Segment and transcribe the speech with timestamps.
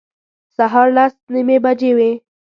[0.55, 2.11] سهار لس نیمې بجې وې.